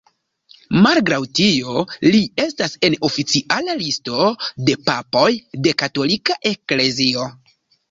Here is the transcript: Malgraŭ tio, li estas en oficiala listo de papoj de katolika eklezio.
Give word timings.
Malgraŭ 0.85 1.19
tio, 1.39 1.83
li 2.07 2.21
estas 2.45 2.73
en 2.89 2.97
oficiala 3.11 3.77
listo 3.83 4.25
de 4.71 4.77
papoj 4.89 5.29
de 5.69 5.77
katolika 5.85 6.41
eklezio. 6.55 7.31